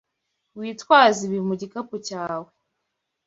Witwaze 0.57 1.19
ibi 1.27 1.39
mu 1.47 1.53
gikapu 1.61 1.95
cyawe. 2.07 2.49